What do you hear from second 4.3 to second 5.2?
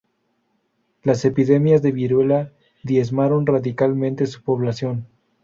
población.